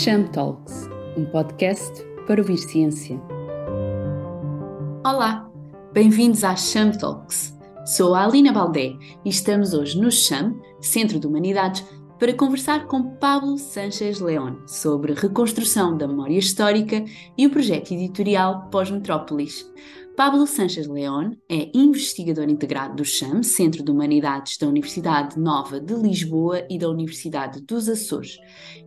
[0.00, 3.20] Cham Talks, um podcast para ouvir ciência.
[5.04, 5.50] Olá,
[5.92, 7.58] bem-vindos à Cham Talks.
[7.84, 11.84] Sou a Alina Baldé e estamos hoje no CHAM, Centro de Humanidades,
[12.16, 17.04] para conversar com Pablo Sánchez León sobre reconstrução da memória histórica
[17.36, 19.68] e o projeto editorial Pós-Metrópolis.
[20.18, 25.94] Pablo Sanches León é investigador integrado do CHAM, Centro de Humanidades da Universidade Nova de
[25.94, 28.36] Lisboa e da Universidade dos Açores,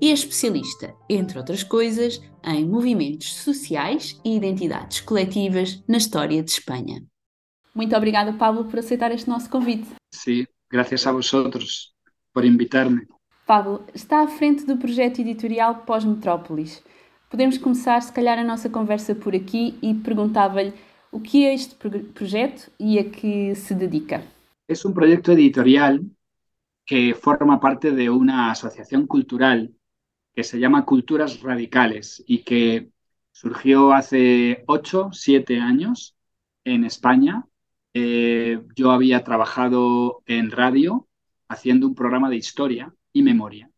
[0.02, 6.52] e é especialista, entre outras coisas, em movimentos sociais e identidades coletivas na história de
[6.52, 7.02] Espanha.
[7.74, 9.88] Muito obrigada, Pablo, por aceitar este nosso convite.
[10.14, 11.94] Sim, graças a vosotros
[12.34, 13.08] por invitar-me.
[13.48, 16.84] Pablo, está à frente do projeto editorial Pós-Metrópolis.
[17.30, 20.74] Podemos começar, se calhar, a nossa conversa por aqui e perguntava-lhe
[21.12, 24.24] o que este projeto e a que se dedica?
[24.68, 26.02] Es un proyecto editorial
[26.86, 29.74] que forma parte de una asociación cultural
[30.34, 32.90] que se llama Culturas Radicales y que
[33.32, 36.16] surgió hace ocho, siete años
[36.64, 37.46] en España.
[37.94, 41.08] Eh, yo había trabajado en radio
[41.50, 43.70] haciendo un programa de historia y memoria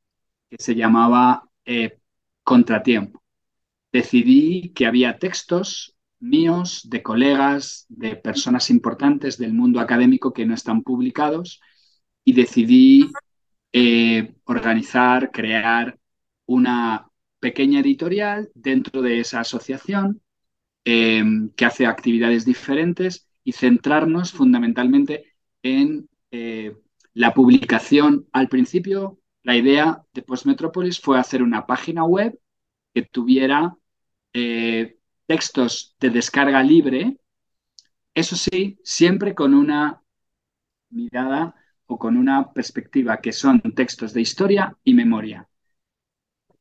[0.50, 1.98] que se llamaba eh,
[2.44, 3.24] Contratiempo.
[3.92, 5.93] Decidí que había textos
[6.24, 11.62] míos, de colegas, de personas importantes del mundo académico que no están publicados
[12.24, 13.12] y decidí
[13.74, 16.00] eh, organizar, crear
[16.46, 17.08] una
[17.40, 20.22] pequeña editorial dentro de esa asociación
[20.86, 26.76] em, que hace actividades diferentes y centrarnos fundamentalmente en eh,
[27.14, 28.28] la publicación.
[28.32, 32.40] Al principio, la idea de Postmetropolis fue hacer una página web
[32.94, 33.76] que tuviera
[34.34, 37.18] eh, textos de descarga libre,
[38.14, 40.02] eso sí, siempre con una
[40.90, 45.48] mirada o con una perspectiva que son textos de historia y memoria.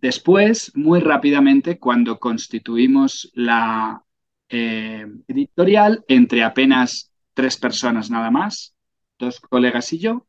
[0.00, 4.02] Después, muy rápidamente, cuando constituimos la
[4.48, 8.74] eh, editorial, entre apenas tres personas nada más,
[9.18, 10.26] dos colegas y yo,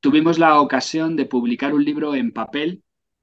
[0.00, 2.82] tuvimos la ocasión de publicar un libro en papel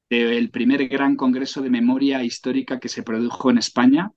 [0.09, 4.11] del primer gran congreso de memoria histórica que se produjo en España,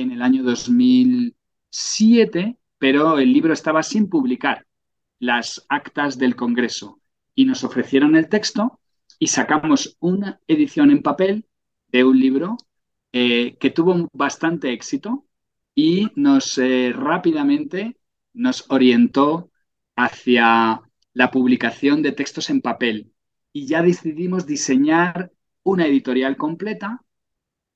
[0.00, 4.66] en el año 2007, pero el libro estaba sin publicar
[5.18, 7.00] las actas del Congreso.
[7.34, 8.80] Y nos ofrecieron el texto
[9.18, 11.46] y sacamos una edición en papel
[11.88, 12.56] de un libro
[13.12, 15.26] eh, que tuvo bastante éxito
[15.74, 17.96] y nos eh, rápidamente
[18.32, 19.50] nos orientó
[19.96, 20.80] hacia
[21.12, 23.12] la publicación de textos en papel.
[23.52, 25.30] Y ya decidimos diseñar
[25.62, 27.03] una editorial completa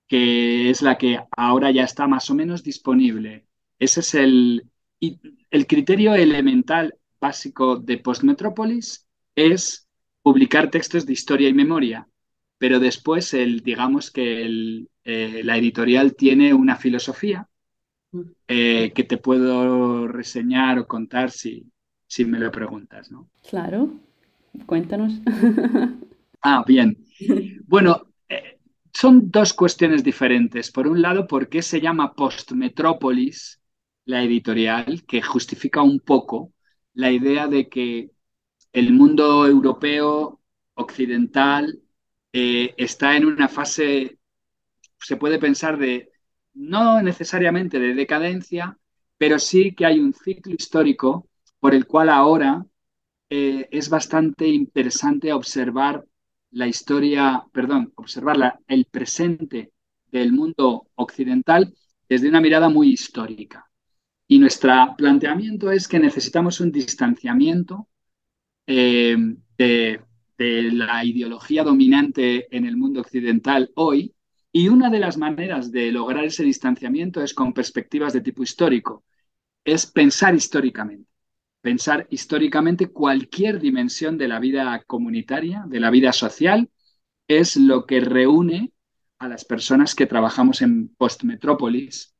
[0.09, 3.47] que es la que ahora ya está más o menos disponible.
[3.79, 4.67] Ese es el,
[5.01, 9.89] el criterio elemental básico de Postmetrópolis, es
[10.23, 12.09] publicar textos de historia y memoria,
[12.59, 17.49] pero después el, digamos que el, eh, la editorial tiene una filosofía
[18.47, 21.71] eh, que te puedo reseñar o contar si,
[22.07, 23.29] si me lo preguntas, ¿no?
[23.49, 23.91] Claro,
[24.67, 25.13] cuéntanos.
[26.43, 26.99] ah, bien.
[27.67, 28.08] Bueno,
[29.01, 30.73] son dos cuestiones diferentes.
[30.73, 33.61] Por un lado, ¿por qué se llama Postmetrópolis
[34.07, 35.05] la editorial?
[35.07, 36.53] Que justifica un poco
[36.95, 38.11] la idea de que
[38.73, 40.41] el mundo europeo
[40.75, 41.81] occidental
[42.33, 44.19] eh, está en una fase,
[44.99, 46.11] se puede pensar de,
[46.55, 48.79] no necesariamente de decadencia,
[49.17, 51.29] pero sí que hay un ciclo histórico
[51.61, 52.67] por el cual ahora
[53.31, 56.05] eh, es bastante interesante observar
[56.51, 59.73] la historia, perdón, observar el presente
[60.11, 61.75] del mundo occidental
[62.09, 63.69] desde una mirada muy histórica.
[64.27, 67.89] Y nuestro planteamiento es que necesitamos un distanciamiento
[68.67, 69.17] eh,
[69.57, 70.01] de,
[70.37, 74.15] de la ideología dominante en el mundo occidental hoy,
[74.51, 79.05] y una de las maneras de lograr ese distanciamiento es con perspectivas de tipo histórico,
[79.65, 81.09] es pensar históricamente
[81.61, 86.71] pensar históricamente cualquier dimensión de la vida comunitaria, de la vida social,
[87.27, 88.73] es lo que reúne
[89.19, 92.15] a las personas que trabajamos en Postmetrópolis.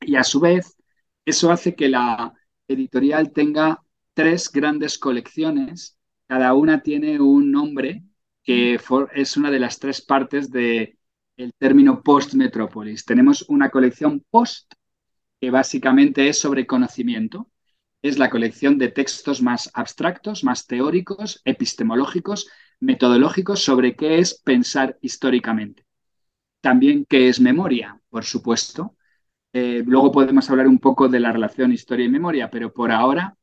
[0.00, 0.76] Y a su vez,
[1.24, 2.32] eso hace que la
[2.66, 3.82] editorial tenga
[4.14, 5.98] tres grandes colecciones.
[6.26, 8.04] Cada una tiene un nombre
[8.42, 8.80] que
[9.14, 10.98] es una de las tres partes del
[11.36, 13.04] el término Postmetrópolis.
[13.04, 14.72] Tenemos una colección post,
[15.40, 17.48] que básicamente es sobre conocimiento,
[18.02, 22.48] es la colección de textos más abstractos, más teóricos, epistemológicos,
[22.80, 25.84] metodológicos sobre qué es pensar históricamente.
[26.60, 28.96] También qué es memoria, por supuesto.
[29.52, 33.36] Eh, luego podemos hablar un poco de la relación historia y memoria, pero por ahora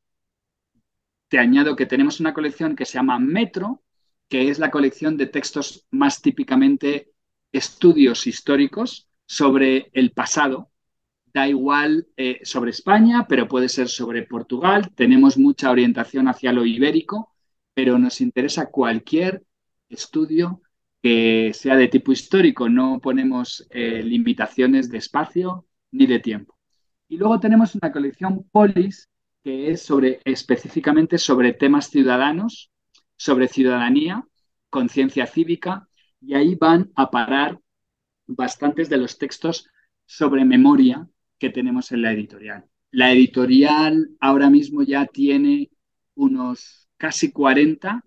[1.28, 3.82] te añado que tenemos una colección que se llama Metro,
[4.28, 7.12] que es la colección de textos más típicamente
[7.52, 10.70] estudios históricos sobre el pasado.
[11.36, 14.90] Da igual eh, sobre España, pero puede ser sobre Portugal.
[14.94, 17.30] Tenemos mucha orientación hacia lo ibérico,
[17.74, 19.44] pero nos interesa cualquier
[19.90, 20.62] estudio
[21.02, 22.70] que sea de tipo histórico.
[22.70, 26.56] No ponemos eh, limitaciones de espacio ni de tiempo.
[27.06, 29.10] Y luego tenemos una colección Polis,
[29.44, 29.86] que es
[30.24, 32.70] específicamente sobre temas ciudadanos,
[33.14, 34.24] sobre ciudadanía,
[34.70, 35.86] conciencia cívica,
[36.18, 37.60] y ahí van a parar
[38.26, 39.68] bastantes de los textos
[40.06, 41.06] sobre memoria
[41.38, 42.64] que tenemos en la editorial.
[42.90, 45.70] La editorial ahora mismo ya tiene
[46.14, 48.04] unos casi 40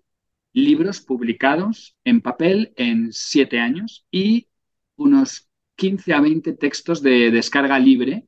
[0.52, 4.48] libros publicados en papel en siete años y
[4.96, 8.26] unos 15 a 20 textos de descarga libre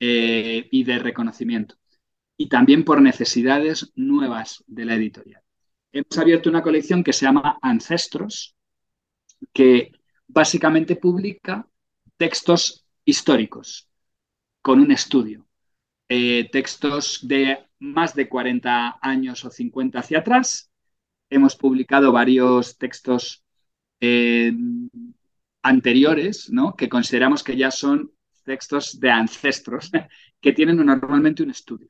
[0.00, 1.76] y de reconocimiento.
[2.38, 5.42] Y también por necesidades nuevas de la editorial.
[5.92, 8.56] Hemos abierto una colección que se llama Ancestros,
[9.52, 9.92] que
[10.26, 11.68] básicamente publica
[12.16, 13.90] textos históricos
[14.62, 15.46] con un estudio.
[16.08, 20.70] textos de más de 40 años o 50 hacia atrás.
[21.34, 23.44] Hemos publicado varios textos
[24.00, 24.52] eh,
[25.62, 26.76] anteriores, ¿no?
[26.76, 28.12] que consideramos que ya son
[28.44, 29.90] textos de ancestros,
[30.40, 31.88] que tienen normalmente un estudio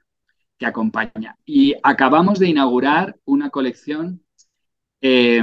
[0.56, 1.36] que acompaña.
[1.44, 4.24] Y acabamos de inaugurar una colección
[5.02, 5.42] eh,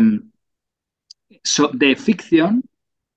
[1.74, 2.64] de ficción,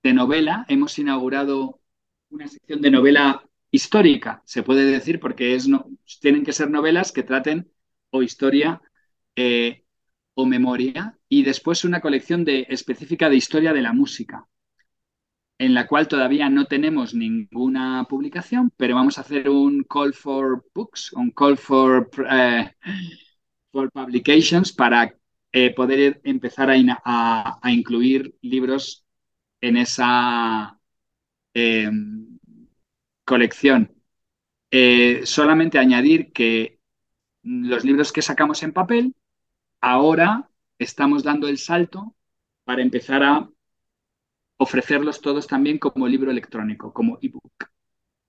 [0.03, 0.67] de novela.
[0.69, 1.81] Hemos inaugurado
[2.29, 5.89] una sección de novela histórica, se puede decir, porque es no,
[6.21, 7.71] tienen que ser novelas que traten
[8.11, 8.83] o historia
[9.35, 9.84] eh,
[10.35, 14.47] o memoria, y después una colección de, específica de historia de la música,
[15.59, 20.65] en la cual todavía no tenemos ninguna publicación, pero vamos a hacer un call for
[20.75, 22.73] books, un call for, eh,
[23.73, 25.15] for publications para
[25.53, 29.05] eh, poder empezar a, incluir libros
[29.61, 30.79] en esa
[31.55, 32.39] em,
[33.25, 33.95] colección.
[34.71, 36.81] Eh, solamente añadir que
[37.43, 39.15] los libros que sacamos en papel,
[39.85, 40.49] ahora
[40.79, 42.17] estamos dando el salto
[42.65, 43.49] para empezar a
[44.57, 47.69] ofrecerlos todos también como libro electrónico, como ebook.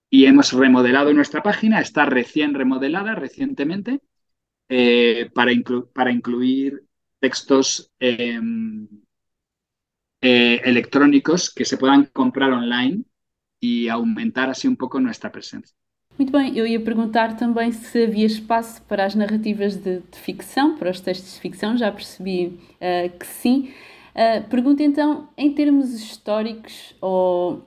[0.10, 4.02] Y hemos remodelado nuestra página, está recién remodelada recientemente
[4.68, 5.52] eh, para,
[5.94, 6.84] para, incluir
[7.19, 8.88] textos em,
[10.22, 13.06] eh, electrónicos que se puedan comprar online
[13.62, 15.74] e aumentar assim um pouco a nossa presença.
[16.18, 20.78] Muito bem, eu ia perguntar também se havia espaço para as narrativas de, de ficção,
[20.78, 23.74] para os textos de ficção, já percebi uh, que sim.
[24.16, 27.66] Uh, pergunto então, em termos históricos, ou,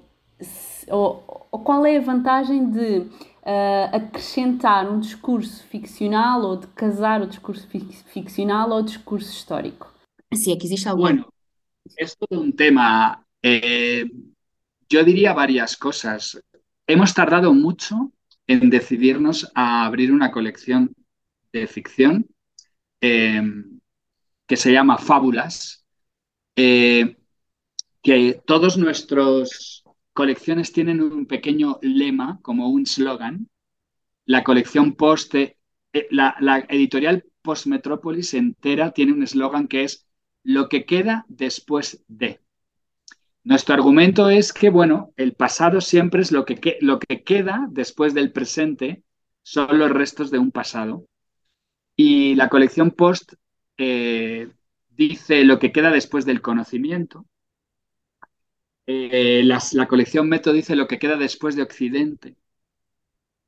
[0.89, 7.21] ou, ou qual é a vantagem de uh, acrescentar um discurso ficcional ou de casar
[7.21, 7.69] o discurso
[8.07, 9.93] ficcional ao discurso histórico?
[10.35, 11.03] Se é que existe algum.
[11.03, 11.27] Bueno,
[11.99, 13.21] é todo um tema.
[13.43, 14.05] Eh,
[14.91, 16.41] Yo diría varias cosas.
[16.87, 18.11] Hemos tardado mucho
[18.49, 20.93] en decidirnos a abrir una colección
[21.53, 22.27] de ficción
[23.01, 23.43] eh,
[24.47, 25.85] que se llama Fábulas,
[26.57, 27.17] eh,
[28.03, 33.49] que todos nuestros colecciones tienen un pequeño lema, como un slogan.
[34.25, 35.57] La colección post, eh,
[36.11, 40.07] la, la editorial Post Metrópolis entera tiene un eslogan que es
[40.43, 42.41] lo que queda después de.
[43.49, 48.13] Nuestro argumento es que, bueno, el pasado siempre es lo que, lo que queda después
[48.13, 49.03] del presente,
[49.43, 51.07] son los restos de un pasado.
[51.97, 53.33] Y la colección Post
[53.79, 54.51] eh,
[54.91, 57.25] dice lo que queda después del conocimiento.
[58.87, 62.37] Eh, la colección Meto dice lo que queda después de Occidente.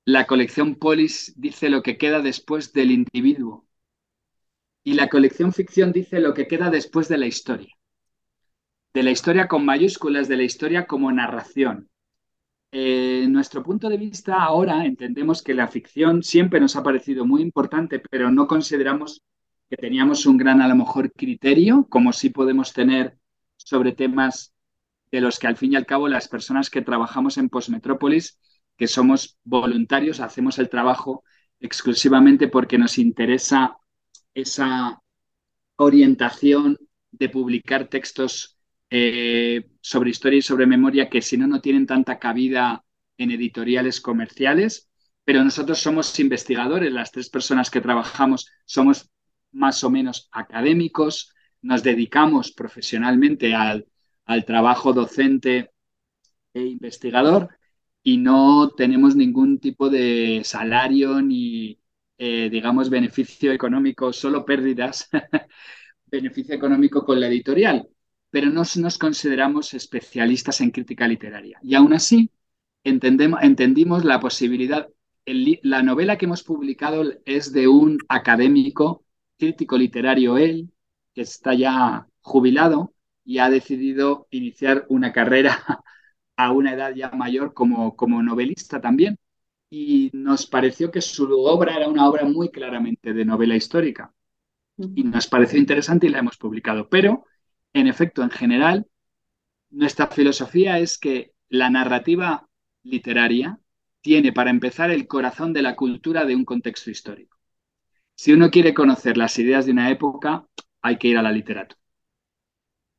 [0.06, 3.66] La colección Polis dice lo que queda después del individuo.
[4.82, 7.76] Y la colección Ficción dice lo que queda después de la historia
[8.92, 11.88] de la historia con mayúsculas, de la historia como narración.
[12.72, 17.42] Eh, nuestro punto de vista ahora entendemos que la ficción siempre nos ha parecido muy
[17.42, 19.22] importante, pero no consideramos
[19.68, 23.16] que teníamos un gran, a lo mejor, criterio, como sí podemos tener
[23.56, 24.52] sobre temas
[25.10, 28.38] de los que al fin y al cabo las personas que trabajamos en Postmetrópolis,
[28.76, 31.24] que somos voluntarios, hacemos el trabajo
[31.60, 33.76] exclusivamente porque nos interesa
[34.34, 35.02] esa
[35.76, 36.78] orientación
[37.10, 38.59] de publicar textos
[38.90, 42.84] eh, sobre historia y sobre memoria que si no, no tienen tanta cabida
[43.18, 44.90] en editoriales comerciales,
[45.24, 49.10] pero nosotros somos investigadores, las tres personas que trabajamos somos
[49.52, 53.86] más o menos académicos, nos dedicamos profesionalmente al,
[54.24, 55.70] al trabajo docente
[56.54, 57.48] e investigador
[58.02, 61.78] y no tenemos ningún tipo de salario ni,
[62.18, 65.08] eh, digamos, beneficio económico, solo pérdidas,
[66.06, 67.88] beneficio económico con la editorial,
[68.30, 71.58] pero no nos consideramos especialistas en crítica literaria.
[71.62, 72.30] Y aún así,
[72.84, 74.88] entendemos, entendimos la posibilidad,
[75.26, 79.04] la novela que hemos publicado es de un académico,
[79.38, 80.70] crítico literario él,
[81.14, 82.94] que está ya jubilado
[83.24, 85.58] y ha decidido iniciar una carrera
[86.36, 89.18] a una edad ya mayor como, como novelista también.
[89.70, 94.12] Y nos pareció que su obra era una obra muy claramente de novela histórica.
[94.76, 96.88] Y nos pareció interesante y la hemos publicado.
[96.88, 97.26] Pero,
[97.72, 98.86] en efecto, en general,
[99.70, 102.48] nuestra filosofía es que la narrativa
[102.82, 103.58] literaria
[104.00, 107.38] tiene, para empezar, el corazón de la cultura de un contexto histórico.
[108.14, 110.46] Si uno quiere conocer las ideas de una época,
[110.82, 111.80] hay que ir a la literatura.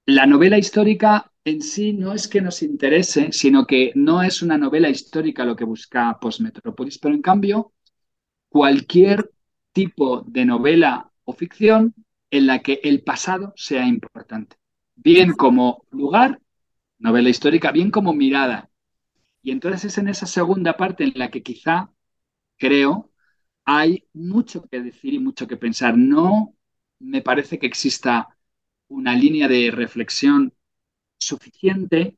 [0.05, 4.57] La novela histórica en sí no es que nos interese, sino que no es una
[4.57, 7.73] novela histórica lo que busca Postmetrópolis, pero en cambio,
[8.49, 9.31] cualquier
[9.71, 11.93] tipo de novela o ficción
[12.29, 14.57] en la que el pasado sea importante,
[15.03, 16.41] bien como lugar,
[16.99, 18.69] novela histórica, bien como mirada.
[19.43, 21.91] Y entonces es en esa segunda parte en la que quizá,
[22.57, 23.11] creo,
[23.65, 25.97] hay mucho que decir y mucho que pensar.
[25.97, 26.55] No
[26.99, 28.37] me parece que exista
[28.89, 30.53] una línea de reflexión
[31.19, 32.17] suficiente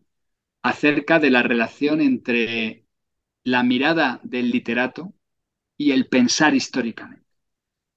[0.64, 2.86] acerca de la relación entre
[3.44, 5.14] la mirada del literato
[5.78, 7.26] y el pensar históricamente.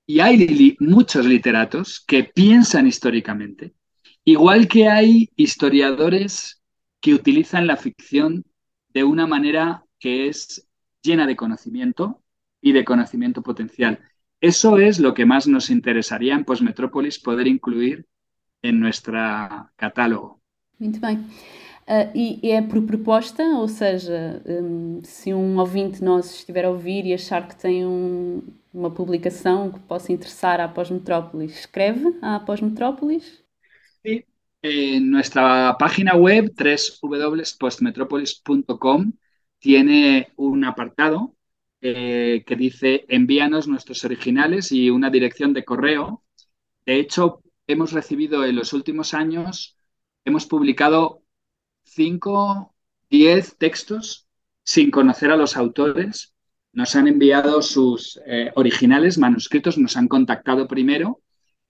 [0.06, 3.75] Y hay muchos literatos que piensan históricamente,
[4.26, 6.60] igual que hay historiadores
[7.00, 8.44] que utilizan la ficción
[8.92, 10.68] de una manera que es
[11.02, 12.22] llena de conocimiento
[12.60, 14.00] y de conocimiento potencial.
[14.40, 18.04] Eso es lo que más nos interesaría en Postmetrópolis poder incluir
[18.62, 19.16] en nuestro
[19.76, 20.40] catálogo.
[20.78, 21.18] Muito bem.
[21.88, 27.06] Uh, e é por proposta, ou seja, um, se um ouvinte nosso estiver a ouvir
[27.06, 28.42] e achar que tem um,
[28.74, 33.45] uma publicação que possa interessar à Pós-Metrópolis, escreve à Pós-Metrópolis?
[34.62, 39.12] En nuestra página web www.postmetropolis.com
[39.58, 41.36] tiene un apartado
[41.80, 46.24] eh, que dice envíanos nuestros originales y una dirección de correo.
[46.84, 49.78] De hecho, hemos recibido en los últimos años,
[50.24, 51.22] hemos publicado
[51.84, 52.74] 5,
[53.10, 54.26] 10 textos
[54.64, 56.34] sin conocer a los autores.
[56.72, 61.22] Nos han enviado sus eh, originales manuscritos, nos han contactado primero,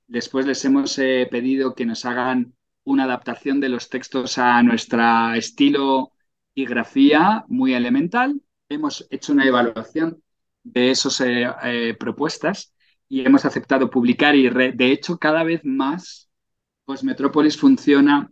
[0.07, 5.35] después les hemos eh, pedido que nos hagan una adaptación de los textos a nuestro
[5.35, 6.13] estilo
[6.55, 8.41] y grafía muy elemental.
[8.69, 10.23] Hemos hecho una evaluación
[10.63, 12.73] de esas eh, propuestas
[13.09, 16.27] y hemos aceptado publicar y de hecho cada vez más
[16.87, 18.31] pues Metrópolis funciona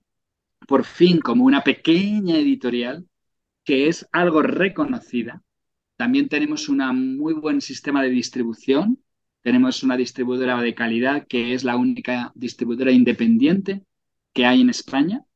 [0.67, 3.07] por fin como una pequeña editorial
[3.65, 5.43] que es algo reconocida.
[5.97, 9.04] También tenemos un muy buen sistema de distribución.
[9.45, 13.83] Tenemos una distribuidora de calidad que es la única distribuidora independiente
[14.33, 15.27] que hay en España,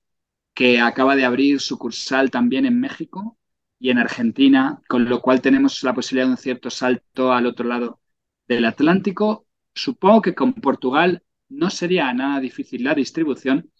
[0.54, 3.36] que acaba de abrir sucursal también en México
[3.78, 7.68] y en Argentina, con lo cual tenemos la posibilidad de un cierto salto al otro
[7.68, 8.00] lado
[8.48, 9.46] del Atlántico.
[9.74, 13.70] Supongo que con Portugal no sería nada difícil la distribución.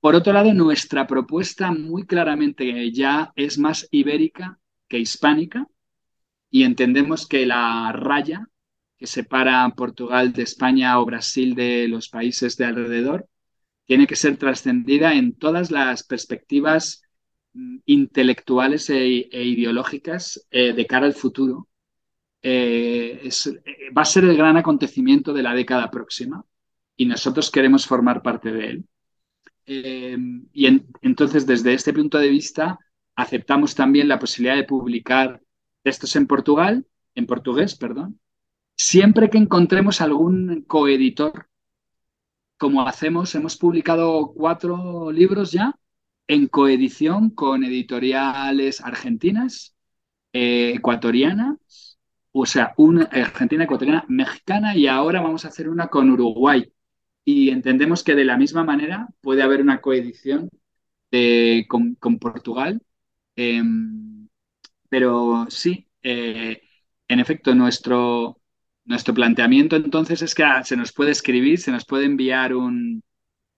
[0.00, 5.68] Por otro lado, nuestra propuesta muy claramente ya es más ibérica que hispánica
[6.50, 8.48] y entendemos que la raya
[8.98, 13.28] que separa Portugal de España o Brasil de los países de alrededor
[13.86, 17.02] tiene que ser trascendida en todas las perspectivas
[17.52, 21.68] mm, intelectuales e, e ideológicas eh, de cara al futuro
[22.42, 26.44] eh, eh, va a ser el gran acontecimiento de la década próxima
[26.96, 28.84] y nosotros queremos formar parte de él.
[30.52, 30.66] Y
[31.02, 32.78] entonces, desde este punto de vista,
[33.16, 35.42] aceptamos también la posibilidad de publicar
[35.82, 36.86] textos en Portugal,
[37.16, 38.20] en portugués, perdón,
[38.76, 41.48] siempre que encontremos algún coeditor,
[42.58, 45.78] como hacemos, hemos publicado cuatro libros ya
[46.28, 49.76] en coedición con editoriales argentinas,
[50.32, 51.96] ecuatorianas
[52.38, 56.70] o sea, una argentina, ecuatoriana, mexicana y ahora vamos a hacer una con Uruguay.
[57.24, 60.50] Y entendemos que de la misma manera puede haber una coedición
[61.68, 62.82] con, Portugal.
[63.36, 64.28] Em,
[64.88, 66.62] pero sí, eh,
[67.08, 68.40] en efecto, nuestro,
[68.86, 73.02] nuestro planteamiento entonces es que ah, se nos puede escribir, se nos puede enviar un,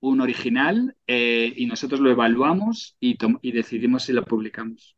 [0.00, 4.96] original eh, y nosotros lo evaluamos y, y decidimos si lo publicamos.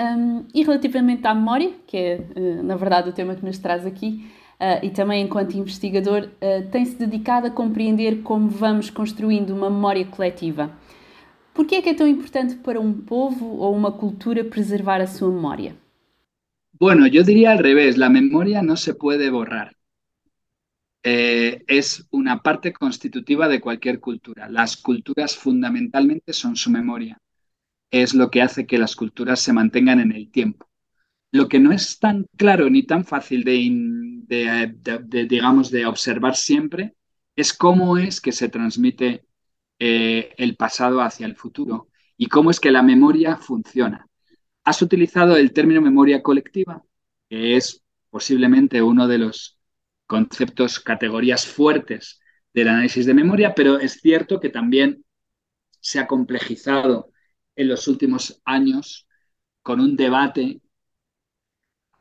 [0.00, 3.84] Um, e relativamente à memória, que é uh, na verdade o tema que nos traz
[3.84, 4.24] aqui,
[4.58, 10.06] uh, e também enquanto investigador, uh, tem-se dedicado a compreender como vamos construindo uma memória
[10.06, 10.70] coletiva.
[11.52, 15.06] Por que é que é tão importante para um povo ou uma cultura preservar a
[15.06, 15.76] sua memória?
[16.80, 19.76] Bueno, yo diría al revés, la memoria no se puede borrar.
[21.02, 24.48] Eh, es una parte constitutiva de cualquier cultura.
[24.48, 27.18] Las culturas fundamentalmente son su memoria.
[27.90, 30.68] Es lo que hace que las culturas se mantengan en el tiempo.
[31.32, 34.74] Lo que no es tan claro ni tan fácil de,
[35.28, 36.96] digamos, de observar siempre
[37.36, 39.26] es cómo es que se transmite
[39.80, 44.09] eh, el pasado hacia el futuro y cómo es que la memoria funciona.
[44.70, 46.80] Has utilizado el término memoria colectiva,
[47.28, 49.58] que es posiblemente uno de los
[50.06, 52.20] conceptos, categorías fuertes
[52.54, 55.04] del análisis de memoria, pero es cierto que también
[55.80, 57.10] se ha complejizado
[57.56, 59.08] en los últimos años
[59.60, 60.60] con un debate,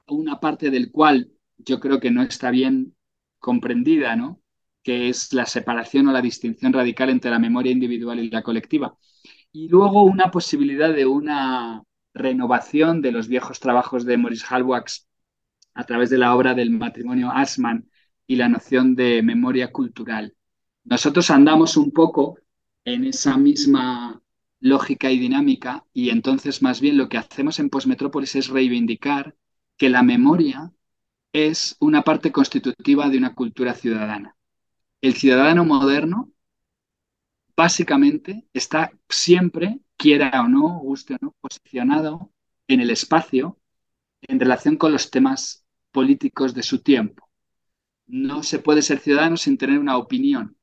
[0.05, 2.95] una parte del cual yo creo que no está bien
[3.39, 4.43] comprendida, ¿no?
[4.83, 8.95] que es la separación o la distinción radical entre la memoria individual y la colectiva.
[9.51, 15.07] Y luego una posibilidad de una renovación de los viejos trabajos de Maurice Halbwachs
[15.73, 17.89] a través de la obra del matrimonio Asman
[18.27, 20.35] y la noción de memoria cultural.
[20.83, 22.39] Nosotros andamos un poco
[22.85, 24.21] en esa misma
[24.59, 29.35] lógica y dinámica y entonces más bien lo que hacemos en Postmetrópolis es reivindicar
[29.77, 30.73] que la memoria
[31.31, 34.35] es una parte constitutiva de una cultura ciudadana.
[35.01, 36.31] El ciudadano moderno
[37.63, 42.31] básicamente está siempre, quiera o no, guste o no, posicionado
[42.67, 43.59] en el espacio
[44.21, 47.29] en relación con los temas políticos de su tiempo
[48.09, 50.57] no se puede ser ciudadano sin tener una opinión.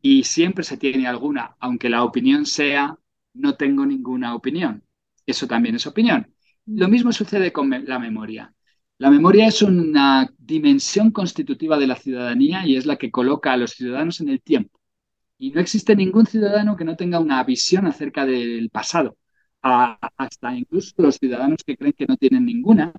[0.00, 2.96] Y siempre se tiene alguna, aunque la opinión sea
[3.34, 4.82] no tengo ninguna opinión.
[5.24, 6.34] Eso también es opinión.
[6.66, 8.54] Lo mismo sucede con la memoria.
[8.98, 13.56] La memoria es una dimensión constitutiva de la ciudadanía y es la que coloca a
[13.56, 14.81] los ciudadanos en el tiempo.
[15.42, 19.16] Y no existe ningún ciudadano que no tenga una visión acerca del pasado.
[19.60, 22.92] hasta incluso los ciudadanos que creen que no tienen ninguna,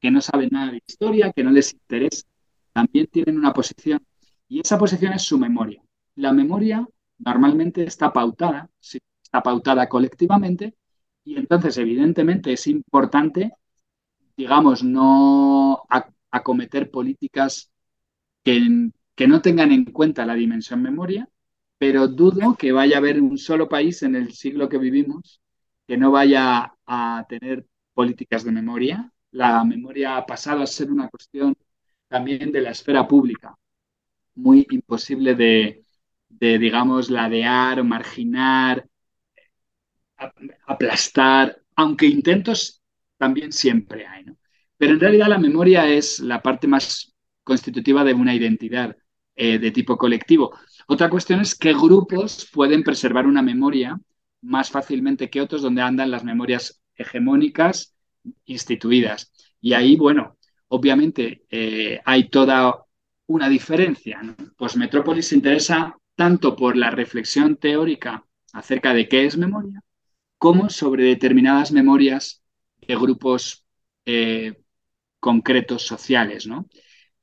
[0.00, 2.26] que no saben nada de historia, que no les interesa
[2.72, 4.04] también tienen una posición
[4.48, 5.80] y esa posición es su memoria.
[6.16, 6.84] La memoria
[7.18, 10.74] normalmente está pautada, está pautada colectivamente
[11.24, 13.52] y entonces evidentemente es importante,
[14.36, 15.84] digamos, no
[16.32, 17.70] acometer políticas
[18.42, 21.28] que, que no tengan en cuenta la dimensión memoria,
[21.78, 25.40] pero dudo que vaya a haber un solo país en el siglo que vivimos
[25.86, 29.12] que no vaya a tener políticas de memoria.
[29.30, 31.56] La memoria ha pasado a ser una cuestión
[32.08, 33.54] también de la esfera pública,
[34.34, 35.84] muy imposible de,
[36.58, 38.86] digamos, ladear marginar,
[40.66, 42.82] aplastar, aunque intentos
[43.16, 44.36] también siempre hay, ¿no?
[44.76, 48.96] Pero en realidad la memoria es la parte más constitutiva de una identidad
[49.34, 50.52] eh, de tipo colectivo.
[50.86, 53.98] Otra cuestión es qué grupos pueden preservar una memoria
[54.42, 57.94] más fácilmente que otros donde andan las memorias hegemónicas
[58.44, 59.32] instituidas.
[59.60, 60.36] Y ahí, bueno,
[60.68, 62.84] obviamente eh, hay toda
[63.26, 64.20] una diferencia.
[64.56, 69.82] Pues Metrópolis se interesa tanto por la reflexión teórica acerca de qué es memoria,
[70.38, 72.42] como sobre determinadas memorias
[72.86, 73.64] de grupos
[74.04, 74.54] eh,
[75.18, 76.48] concretos sociales.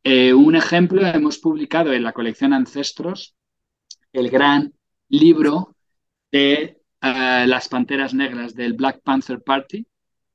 [0.04, 3.36] Eh, un ejemplo, hemos publicado en la colección Ancestros
[4.14, 4.74] el gran
[5.10, 5.76] libro
[6.32, 9.86] de las Panteras Negras del Black Panther Party,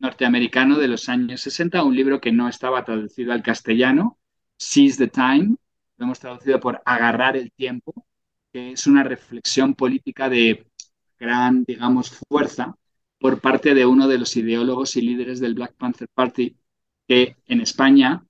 [0.01, 4.19] norteamericano de los años 60, un libro que no estaba traducido al castellano,
[4.57, 5.57] Seize the Time,
[5.97, 8.07] lo hemos traducido por Agarrar el tiempo,
[8.53, 10.67] que es una reflexión política de
[11.19, 12.77] gran, digamos, fuerza
[13.19, 16.57] por parte de uno de los ideólogos y líderes del Black Panther Party,
[17.07, 18.25] que en España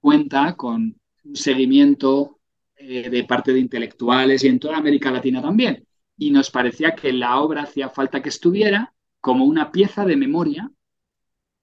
[0.00, 2.40] cuenta con un seguimiento
[2.84, 5.86] eh, de parte de intelectuales y en toda América Latina también.
[6.16, 10.68] Y nos parecía que la obra hacía falta que estuviera como una pieza de memoria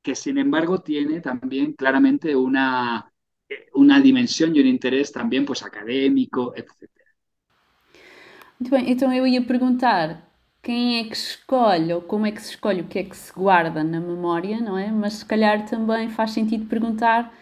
[0.02, 3.12] que sin embargo tiene también claramente una,
[3.74, 6.90] una dimensión y un interés también pues académico, etc.
[8.58, 10.26] Muito bem, então eu ia perguntar
[10.62, 13.32] quem é que escolhe ou como é que se escolhe o que é que se
[13.34, 14.90] guarda na memória, não é?
[14.90, 17.34] Mas se calhar também faz sentido perguntar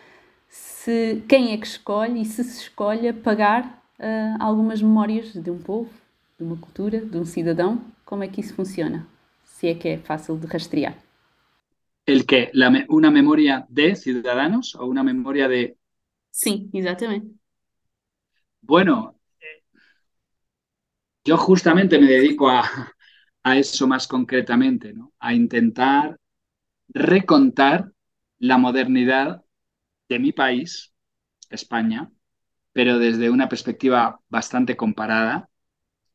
[0.49, 5.57] se quem é que escolhe e se se escolhe apagar uh, algumas memórias de um
[5.59, 5.89] povo,
[6.37, 9.05] de uma cultura, de um cidadão, como é que isso funciona?
[9.43, 10.95] Se é que é fácil de rastrear.
[12.05, 12.51] ¿El qué?
[12.87, 15.77] ¿Una memoria de ciudadanos o una memoria de...?
[16.31, 17.35] Sí, exactamente.
[18.61, 19.63] Bueno, eh,
[21.25, 22.63] yo justamente me dedico a,
[23.43, 25.13] a eso más concretamente, ¿no?
[25.19, 26.19] A intentar
[26.89, 27.91] recontar
[28.39, 29.43] la modernidad
[30.09, 30.93] de mi país,
[31.49, 32.11] España,
[32.73, 35.49] pero desde una perspectiva bastante comparada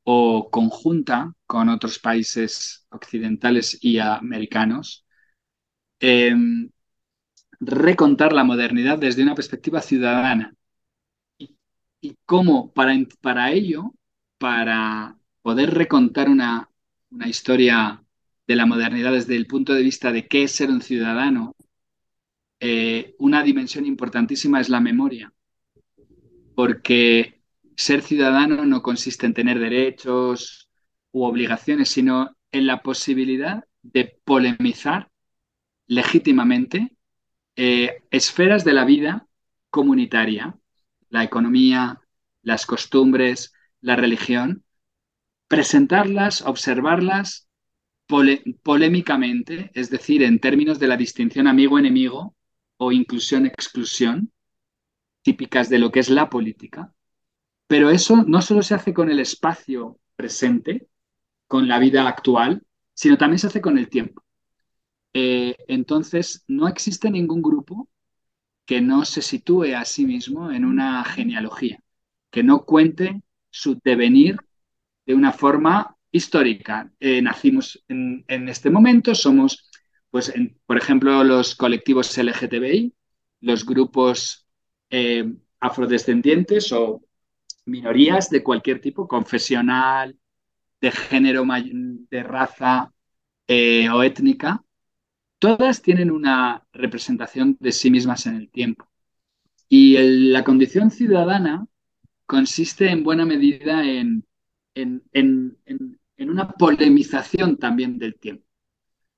[0.04, 5.04] o conjunta con otros países occidentales y americanos,
[6.00, 6.70] em,
[7.60, 10.54] recontar la modernidad desde una perspectiva ciudadana.
[12.00, 13.94] Y, cómo para, para ello,
[14.38, 16.68] para poder recontar una,
[17.10, 18.02] una historia
[18.46, 21.54] de la modernidad desde el punto de vista de qué es ser un ciudadano,
[22.64, 25.32] eh, una dimensión importantísima es la memoria,
[26.54, 27.42] porque
[27.74, 30.70] ser ciudadano no consiste en tener derechos
[31.10, 35.10] u obligaciones, sino en la posibilidad de polemizar
[35.88, 36.96] legítimamente
[37.56, 39.26] eh, esferas de la vida
[39.68, 40.56] comunitaria,
[41.08, 42.00] la economía,
[42.42, 44.62] las costumbres, la religión,
[45.48, 47.48] presentarlas, observarlas
[48.06, 52.36] polémicamente, es decir, en términos de la distinción amigo-enemigo
[52.82, 54.32] o inclusión-exclusión,
[55.22, 56.92] típicas de lo que es la política.
[57.66, 60.88] Pero eso no solo se hace con el espacio presente,
[61.46, 64.22] con la vida actual, sino también se hace con el tiempo.
[65.14, 67.88] Eh, entonces, no existe ningún grupo
[68.64, 71.80] que no se sitúe a sí mismo en una genealogía,
[72.30, 74.36] que no cuente su devenir
[75.06, 76.90] de una forma histórica.
[76.98, 79.70] Eh, nacimos en, este momento, somos,
[80.12, 80.32] pues,
[80.66, 82.94] por ejemplo, los colectivos LGTBI,
[83.40, 84.46] los grupos
[84.90, 87.02] eh, afrodescendientes o
[87.66, 90.18] minorías de cualquier tipo, confesional,
[90.82, 91.44] de género,
[92.10, 92.92] de raza
[93.48, 94.64] eh, o étnica,
[95.38, 98.88] todas tienen una representación de sí mismas en el tiempo.
[99.68, 99.96] Y
[100.30, 101.66] la condición ciudadana
[102.26, 104.26] consiste en buena medida en,
[104.74, 108.46] en, en una polemización también del tiempo.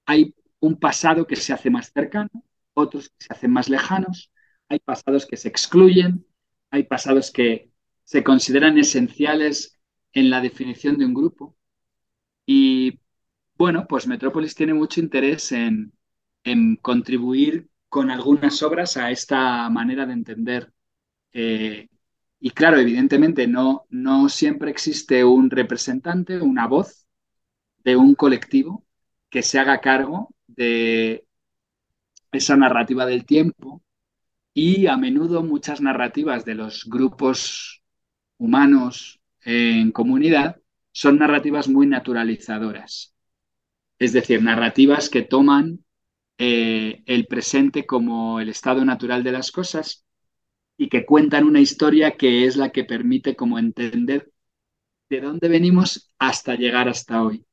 [0.07, 2.31] Hay un pasado que se hace más cercano,
[2.75, 4.33] otros que se hacen más lejanos,
[4.69, 6.27] hay pasados que se excluyen,
[6.71, 7.71] hay pasados que
[8.05, 9.79] se consideran esenciales
[10.13, 11.57] en la definición de un grupo.
[12.47, 13.01] Y
[13.57, 15.93] bueno, pues Metrópolis tiene mucho interés en,
[16.83, 20.73] contribuir con algunas obras a esta manera de entender
[21.33, 21.89] eh,
[22.39, 27.07] y claro, evidentemente no, no siempre existe un representante, una voz
[27.85, 28.85] de un colectivo
[29.31, 31.27] que se haga cargo de
[32.33, 33.83] esa narrativa del tiempo
[34.55, 37.83] y a menudo muchas narrativas de los grupos
[38.39, 40.61] humanos en comunidad
[40.93, 43.15] son narrativas muy naturalizadoras,
[43.99, 45.85] es decir, narrativas que toman
[46.39, 50.05] eh, el presente como el estado natural de las cosas
[50.77, 54.33] y que cuentan una historia que es la que permite como entender
[55.11, 57.45] de dónde venimos hasta llegar hasta hoy.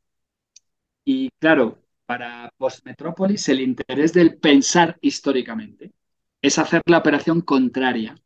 [1.06, 1.81] Y claro,
[2.12, 5.94] para Postmetrópolis el interés del pensar históricamente
[6.42, 8.18] es hacer la operación contraria,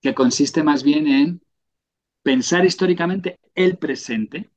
[0.00, 1.42] que consiste más bien en
[2.24, 4.50] pensar históricamente el presente,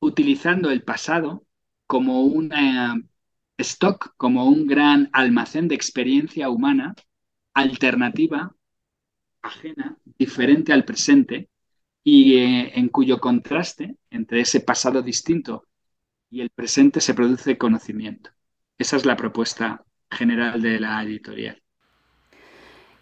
[0.00, 1.46] utilizando el pasado
[1.86, 2.52] como un
[3.56, 6.94] stock, como un gran almacén de experiencia humana
[7.54, 8.54] alternativa,
[9.40, 11.48] ajena, diferente al presente
[12.02, 15.64] y eh, en cuyo contraste entre ese pasado distinto
[16.34, 18.30] y el presente se produce conocimiento.
[18.76, 21.56] Esa es la propuesta general de la editorial.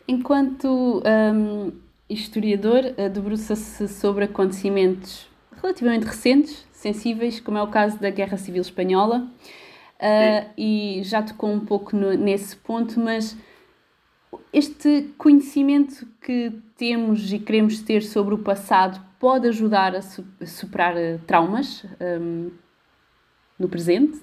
[0.07, 1.73] Enquanto um,
[2.11, 5.31] historiador, uh, debruça-se sobre acontecimentos
[5.63, 11.51] relativamente recentes, sensíveis, como é o caso da Guerra Civil Espanhola, uh, e já tocou
[11.51, 13.35] um pouco no, nesse ponto, mas
[14.53, 21.19] este conhecimento que temos e queremos ter sobre o pasado pode ayudar a, superar eh,
[21.27, 22.51] traumas um,
[23.69, 24.19] presente?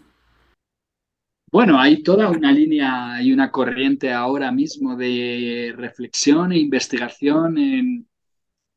[1.52, 8.08] Bueno, hay toda una línea y una corriente ahora mismo de reflexión e investigación en,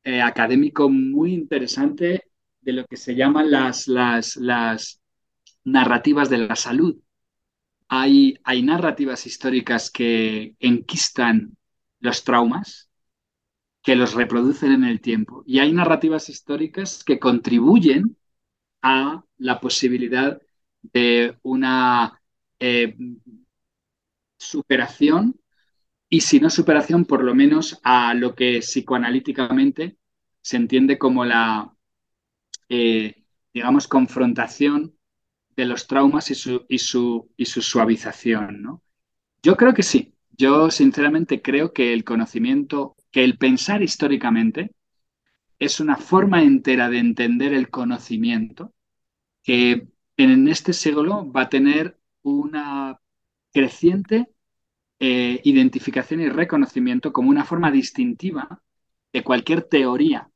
[0.04, 2.24] eh, académico muy interesante
[2.60, 5.00] de lo que se llaman las, las, las
[5.64, 6.98] narrativas de la salud.
[7.88, 11.56] Hay, narrativas históricas que enquistan
[12.00, 12.90] los traumas,
[13.82, 15.42] que los reproducen en el tiempo.
[15.46, 18.16] Y hay narrativas históricas que contribuyen
[18.80, 20.40] a la posibilidad
[20.82, 22.20] de una
[22.58, 22.96] eh,
[24.36, 25.38] superación,
[26.08, 29.96] y si no superación, por lo menos a lo que psicoanalíticamente
[30.42, 31.74] se entiende como la,
[32.68, 34.94] eh, digamos, confrontación
[35.56, 38.82] de los traumas y su, y su, y su suavización, ¿no?
[39.42, 40.14] Yo creo que sí.
[40.30, 44.72] Yo sinceramente creo que el conocimiento, que el pensar históricamente
[45.58, 48.74] es una forma entera de entender el conocimiento
[49.42, 53.00] que en este siglo va a tener una
[53.52, 54.28] creciente
[54.98, 58.62] eh, identificación y reconocimiento como una forma distintiva
[59.12, 60.30] de cualquier teoría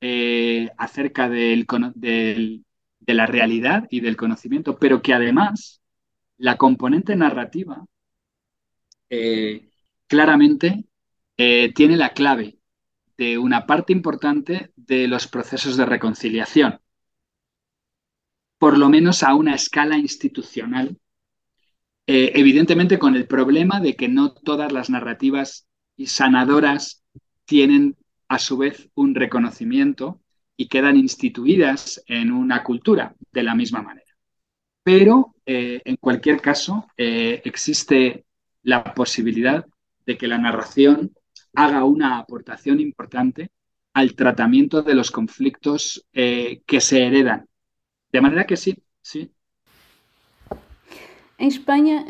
[0.00, 2.62] eh, acerca de
[3.06, 5.80] la realidad y del conocimiento, pero que además
[6.36, 7.84] la componente narrativa
[9.10, 9.70] eh,
[10.06, 10.84] claramente
[11.36, 12.58] tiene la clave
[13.16, 16.80] de una parte importante de los procesos de reconciliación,
[18.58, 20.98] por lo menos a una escala institucional,
[22.06, 25.66] evidentemente con el problema de que no todas las narrativas
[26.06, 27.04] sanadoras
[27.44, 27.96] tienen
[28.28, 30.20] a su vez un reconocimiento
[30.56, 34.06] y quedan instituidas en una cultura de la misma manera.
[34.82, 38.24] Pero eh, en cualquier caso eh, existe
[38.62, 39.64] la posibilidad
[40.04, 41.14] de que la narración
[41.54, 43.50] haga una aportación importante
[43.94, 47.47] al tratamiento de los conflictos eh, que se heredan.
[48.12, 49.30] De manera que sí, sí.
[51.38, 52.04] En España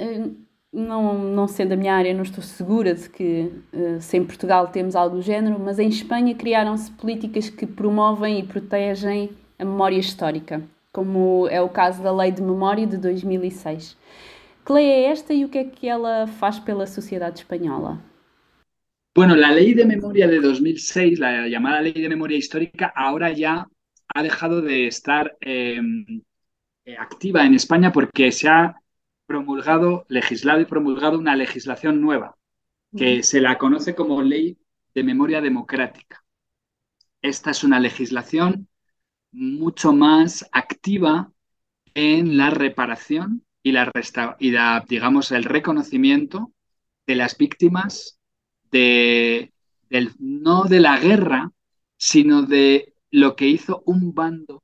[0.73, 4.69] não, não sendo a minha área, não estou segura de que uh, se em Portugal
[4.69, 9.99] temos algo do género, mas em Espanha criaram-se políticas que promovem e protegem a memória
[9.99, 13.97] histórica, como é o caso da Lei de Memória de 2006.
[14.65, 17.99] Que lei é esta e o que é que ela faz pela sociedade espanhola?
[19.17, 23.67] Bueno, la ley de memoria de 2006, la llamada ley de memoria histórica, ahora ya
[24.15, 25.81] ha dejado de estar eh,
[26.99, 28.81] activa en España porque se ha
[29.27, 32.37] promulgado, legislado y promulgado una legislación nueva,
[32.97, 34.57] que se la conoce como Ley
[34.95, 36.25] de Memoria Democrática.
[37.21, 38.69] Esta es una legislación
[39.31, 41.31] mucho más activa
[41.95, 43.93] en la reparación y la,
[44.39, 44.55] y
[44.89, 46.53] digamos, el reconocimiento
[47.07, 48.19] de las víctimas
[48.71, 49.53] de,
[49.91, 51.53] del, no de la guerra,
[51.97, 54.63] sino de lo que hizo un bando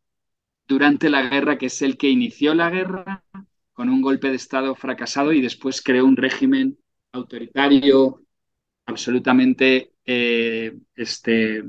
[0.66, 3.24] durante la guerra, que es el que inició la guerra
[3.72, 6.78] con un golpe de Estado fracasado y después creó un régimen
[7.12, 8.22] autoritario
[8.86, 11.64] absolutamente eh, este,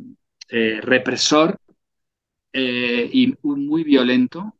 [0.50, 1.60] eh, represor
[2.54, 4.56] eh, y muy violento,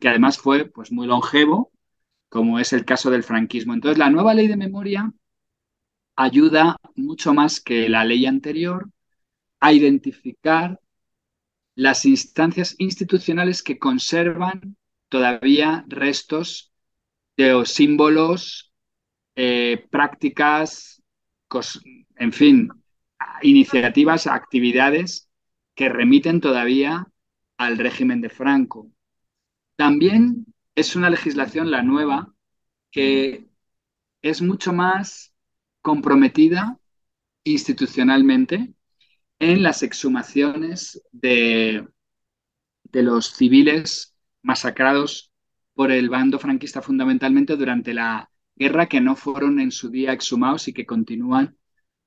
[0.00, 1.72] que además fue pues, muy longevo,
[2.28, 3.74] como es el caso del franquismo.
[3.74, 5.12] Entonces, la nueva ley de memoria
[6.16, 8.90] ayuda mucho más que la ley anterior
[9.60, 10.80] a identificar
[11.76, 14.76] las instancias institucionales que conservan
[15.08, 16.72] todavía restos
[17.36, 18.72] de símbolos,
[19.36, 21.02] eh, prácticas,
[22.16, 22.70] en fin,
[23.42, 25.28] iniciativas, actividades
[25.74, 27.06] que remiten todavía
[27.58, 28.90] al régimen de Franco.
[29.76, 32.34] También es una legislación, la nueva,
[32.90, 33.46] que
[34.22, 35.34] es mucho más
[35.82, 36.78] comprometida
[37.44, 38.72] institucionalmente
[39.38, 41.86] en las exhumaciones de,
[42.84, 45.32] de los civiles masacrados
[45.74, 50.68] por el bando franquista fundamentalmente durante la guerra que no fueron en su día exhumados
[50.68, 51.56] y que continúan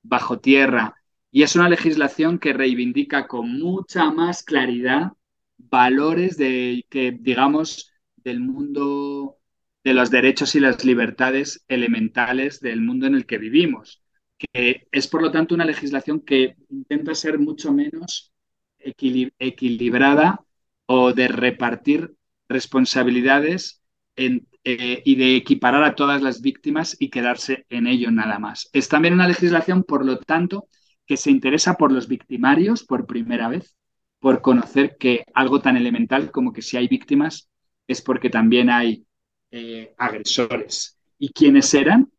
[0.02, 0.96] bajo tierra.
[1.30, 5.12] Y es una legislación que reivindica con mucha más claridad
[5.58, 9.38] valores de que digamos del mundo
[9.84, 13.99] de los derechos y las libertades elementales del mundo en el que vivimos,
[14.40, 18.32] que es por lo tanto una legislación que intenta ser mucho menos
[18.78, 20.44] equilibrada
[20.86, 22.14] o de repartir
[22.48, 23.82] responsabilidades
[24.16, 28.68] eh, y de equiparar a todas las víctimas y quedarse en ello nada más.
[28.72, 30.68] Es también una legislación, por lo tanto,
[31.06, 33.76] que se interesa por los victimarios por primera vez,
[34.18, 37.50] por conocer que algo tan elemental como que si hay víctimas
[37.86, 39.04] es porque también hay
[39.50, 40.98] eh, agresores.
[41.18, 42.10] ¿Y quiénes eran?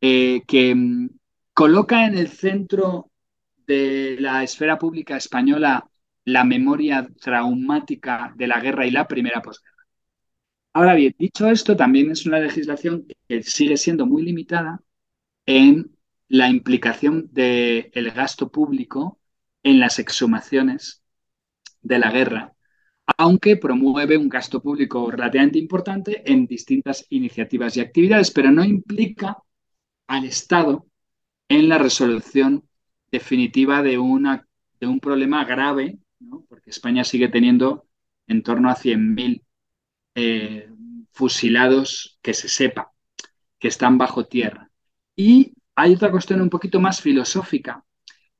[0.00, 1.08] Eh, que mm,
[1.60, 3.10] coloca en el centro
[3.66, 5.90] de la esfera pública española
[6.24, 9.84] la memoria traumática de la guerra y la primera posguerra.
[10.72, 14.80] Ahora bien, dicho esto, también es una legislación que sigue siendo muy limitada
[15.44, 15.94] en
[16.28, 19.20] la implicación del gasto público
[19.62, 21.02] en las exhumaciones
[21.82, 22.54] de la guerra,
[23.18, 29.36] aunque promueve un gasto público relativamente importante en distintas iniciativas y actividades, pero no implica
[30.06, 30.86] al Estado
[31.50, 32.64] en la resolución
[33.10, 34.46] definitiva de, una,
[34.78, 35.98] de un problema grave,
[36.48, 37.88] porque España sigue teniendo
[38.28, 39.42] en torno a 100.000
[40.14, 40.70] eh,
[41.12, 42.92] fusilados que se sepa,
[43.58, 44.70] que están bajo tierra.
[45.16, 47.84] Y hay otra cuestión un poquito más filosófica,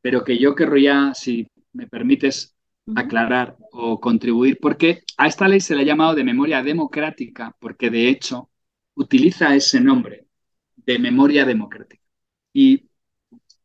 [0.01, 2.55] pero que yo querría, si me permites,
[2.95, 7.91] aclarar o contribuir, porque a esta ley se le ha llamado de memoria democrática, porque
[7.91, 8.51] de hecho
[8.95, 10.27] utiliza ese nombre
[10.77, 12.03] de memoria democrática.
[12.53, 12.90] Y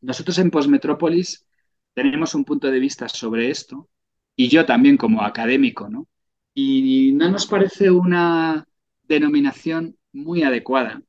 [0.06, 1.46] nosotros en Postmetrópolis
[1.94, 3.90] tenemos un punto de vista sobre esto,
[4.36, 6.08] y yo también como académico, ¿no?
[6.54, 8.68] Y no nos parece una
[9.04, 11.02] denominación muy adecuada,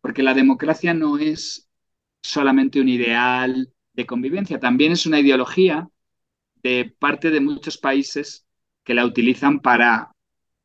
[0.00, 1.68] porque la democracia no es
[2.22, 4.58] solamente un ideal de convivencia.
[4.58, 5.88] También es una ideología
[6.62, 8.46] de parte de muchos países
[8.84, 10.12] que la utilizan para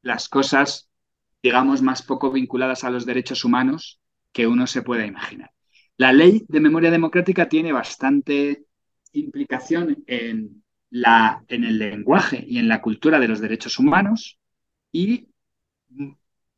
[0.02, 0.90] las cosas,
[1.42, 4.00] digamos, más poco vinculadas a los derechos humanos
[4.32, 5.53] que uno se pueda imaginar.
[5.98, 8.66] La ley de memoria democrática tiene bastante
[9.14, 14.40] implicación en, la, en el lenguaje y en la cultura de los derechos humanos
[14.92, 15.28] y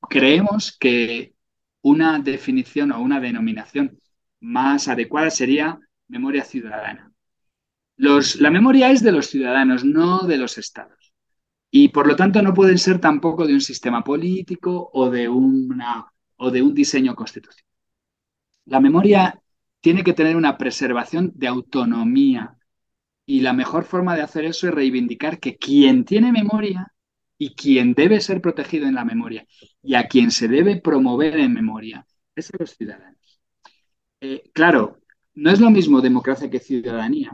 [0.10, 1.34] creemos que
[1.82, 4.00] una definición o una denominación
[4.40, 7.12] más adecuada sería memoria ciudadana.
[7.98, 11.14] La memoria es de los ciudadanos, no de los estados.
[11.72, 16.06] Y por lo tanto no pueden ser tampoco de un sistema político o de, una,
[16.38, 17.65] o de un diseño constitucional.
[18.66, 19.42] La memoria
[19.82, 22.58] tiene que tener una preservación de autonomía
[23.26, 26.92] y la mejor forma de hacer eso es reivindicar que quien tiene memoria
[27.38, 29.46] y quien debe ser protegido en la memoria
[29.82, 33.42] y a quien se debe promover en memoria es a los ciudadanos.
[34.22, 35.00] Eh, claro,
[35.36, 37.32] no es lo mismo democracia que ciudadanía,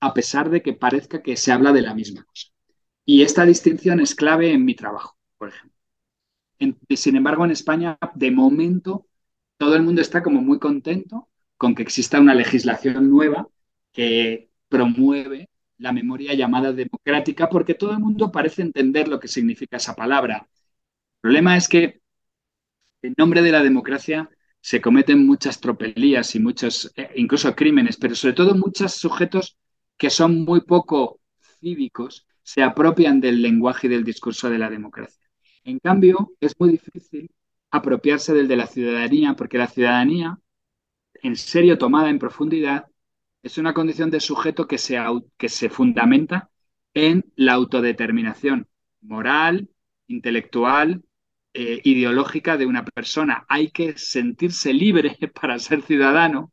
[0.00, 2.48] a pesar de que parezca que se habla de la misma cosa.
[3.04, 5.76] Y esta distinción es clave en mi trabajo, por ejemplo.
[6.96, 9.06] sin embargo, en España, de momento,
[9.58, 13.48] todo el mundo está como muy contento con que exista una legislación nueva
[13.92, 19.76] que promueve la memoria llamada democrática, porque todo el mundo parece entender lo que significa
[19.76, 20.48] esa palabra.
[20.48, 22.00] El problema es que
[23.02, 28.14] en nombre de la democracia se cometen muchas tropelías y muchos, eh, incluso crímenes, pero
[28.14, 29.56] sobre todo muchos sujetos
[29.96, 31.20] que son muy poco
[31.60, 35.28] cívicos se apropian del lenguaje y del discurso de la democracia.
[35.64, 37.30] En cambio, es muy difícil
[37.70, 40.38] apropiarse del de la ciudadanía, porque la ciudadanía,
[41.22, 42.86] en serio tomada en profundidad,
[43.42, 44.98] es una condición de sujeto que se,
[45.36, 46.50] que se fundamenta
[46.94, 48.68] en la autodeterminación
[49.00, 49.68] moral,
[50.06, 51.04] intelectual,
[51.54, 53.44] eh, ideológica de una persona.
[53.48, 56.52] Hay que sentirse libre para ser ciudadano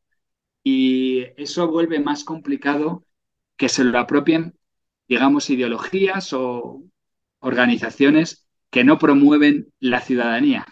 [0.64, 3.06] y eso vuelve más complicado
[3.58, 4.58] que se lo apropien,
[5.08, 6.84] digamos, ideologías o
[7.40, 10.66] organizaciones que no promueven la ciudadanía.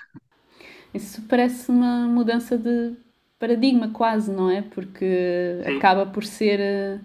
[0.93, 2.95] Eso parece una mudanza de
[3.39, 4.62] paradigma quase, não é?
[4.62, 5.77] Porque Sim.
[5.77, 7.01] acaba por ser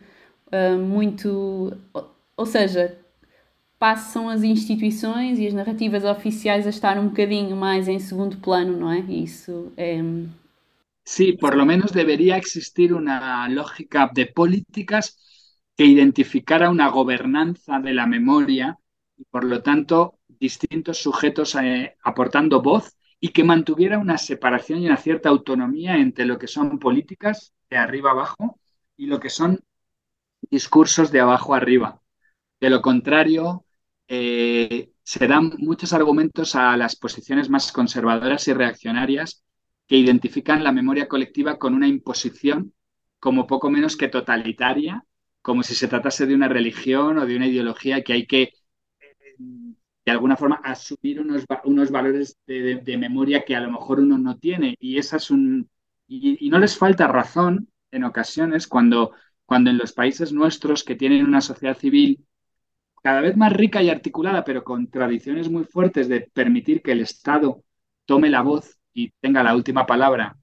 [0.52, 1.76] uh, muito.
[2.36, 2.98] Ou seja,
[3.78, 8.76] passam as instituições e as narrativas oficiais a estar um bocadinho mais em segundo plano,
[8.76, 9.00] não é?
[9.00, 10.00] Isso é.
[11.04, 15.16] Sí, por lo menos debería existir una lógica de políticas
[15.74, 18.76] que identificara una gobernanza de la memoria
[19.16, 24.86] y por lo tanto distintos sujetos eh, aportando voz y que mantuviera una separación y
[24.86, 28.58] una cierta autonomía entre lo que son políticas de arriba abajo
[28.96, 29.60] y lo que son
[30.50, 32.00] discursos de abajo arriba.
[32.60, 33.64] De lo contrario,
[34.06, 39.44] eh, se dan muchos argumentos a las posiciones más conservadoras y reaccionarias
[39.86, 42.74] que identifican la memoria colectiva con una imposición
[43.18, 45.04] como poco menos que totalitaria,
[45.42, 48.52] como si se tratase de una religión o de una ideología que hay que
[50.08, 54.38] de alguna forma asumir unos, unos valores de, memoria que a lo mejor uno no
[54.38, 54.74] tiene.
[54.80, 55.68] Y, esa es un,
[56.06, 59.12] y, no les falta razón en ocasiones cuando,
[59.44, 62.24] cuando en los países nuestros que tienen una sociedad civil
[63.02, 67.02] cada vez más rica y articulada, pero con tradiciones muy fuertes de permitir que el
[67.02, 67.62] Estado
[68.06, 70.38] tome la voz y tenga la última palabra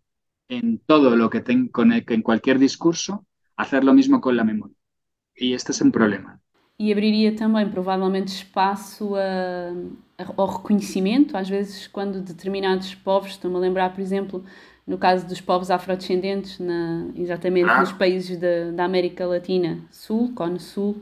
[0.47, 1.71] en todo lo que tenga,
[2.07, 3.25] en cualquier discurso,
[3.55, 4.77] hacer lo mismo con la memoria.
[5.35, 6.39] Y este es un problema.
[6.77, 11.37] E abriria também provavelmente espaço a, a, ao reconhecimento.
[11.37, 14.43] Às vezes, quando determinados povos, estou-me a lembrar, por exemplo,
[14.85, 17.79] no caso dos povos afrodescendentes, na, exatamente ah.
[17.79, 21.01] nos países da, da América Latina Sul, Cone Sul,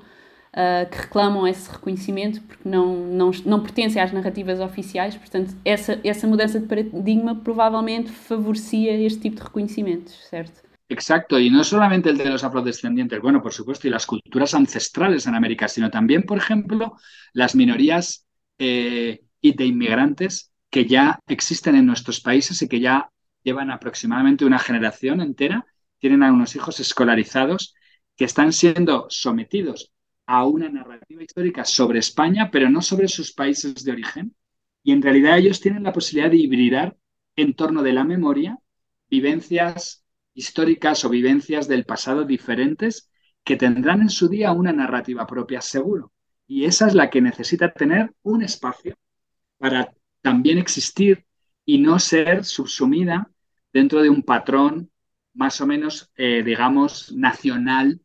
[0.53, 5.17] uh, que reclamam esse reconhecimento porque não, não, não pertencem às narrativas oficiais.
[5.17, 10.72] Portanto, essa, essa mudança de paradigma provavelmente favorecia este tipo de reconhecimentos, certo?
[10.89, 15.25] Exacto, y no solamente el de los afrodescendientes, bueno, por supuesto, y las culturas ancestrales
[15.25, 16.93] en América, sino también, por ejemplo,
[17.33, 18.27] las minorías
[18.59, 23.09] eh, y de inmigrantes que ya existen en nuestros países y que ya
[23.43, 25.65] llevan aproximadamente una generación entera,
[25.99, 27.73] tienen a unos hijos escolarizados
[28.15, 29.91] que están siendo sometidos
[30.27, 34.35] a una narrativa histórica sobre España, pero no sobre sus países de origen.
[34.83, 36.97] Y en realidad ellos tienen la posibilidad de hibridar
[37.35, 38.57] en torno de la memoria
[39.09, 40.02] vivencias
[40.33, 43.09] históricas o vivencias del pasado diferentes
[43.43, 46.11] que tendrán en su día una narrativa propia, seguro.
[46.47, 48.95] Y esa es la que necesita tener un espacio
[49.57, 51.25] para también existir
[51.65, 53.29] y no ser subsumida
[53.71, 54.89] dentro de un patrón
[55.33, 58.01] más o menos, eh, digamos, nacional,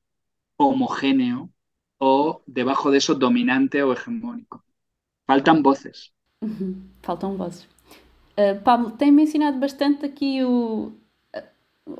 [0.56, 1.50] homogéneo
[1.98, 4.64] o debajo de eso dominante o hegemónico.
[5.26, 6.12] Faltan voces.
[7.02, 7.68] Faltan voces.
[8.36, 10.92] Uh, Pablo, tem mencionado bastante aqui o,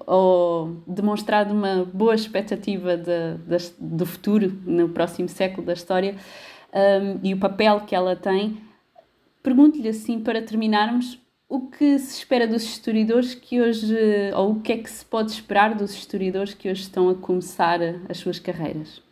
[0.06, 6.16] ou demonstrado uma boa expectativa de, de, do futuro no próximo século da história
[6.72, 8.60] um, e o papel que ela tem.
[9.42, 13.96] Pergunto-lhe assim, para terminarmos, o que se espera dos historiadores que hoje,
[14.34, 17.80] ou o que é que se pode esperar dos historiadores que hoje estão a começar
[18.08, 19.02] as suas carreiras?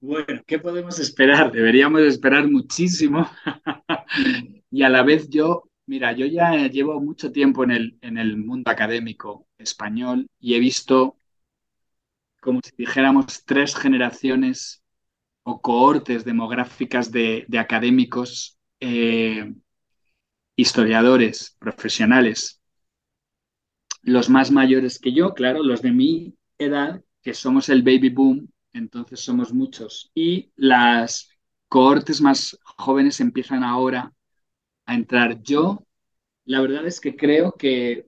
[0.00, 1.50] Bueno, ¿qué podemos esperar?
[1.50, 3.28] Deberíamos esperar muchísimo.
[4.70, 8.36] y a la vez yo, mira, yo ya llevo mucho tiempo en el, en el
[8.36, 11.18] mundo académico español y he visto,
[12.40, 14.82] como si dijéramos, tres generaciones
[15.42, 19.54] o cohortes demográficas de, académicos, eh,
[20.56, 22.60] historiadores, profesionales.
[24.02, 28.52] Los más mayores que yo, claro, los de mi edad, que somos el baby boom,
[28.72, 30.10] entonces somos muchos.
[30.14, 31.30] Y las
[31.68, 34.12] cohortes más jóvenes empiezan ahora
[34.88, 35.42] a entrar.
[35.42, 35.86] Yo,
[36.46, 38.06] la verdad es que creo que,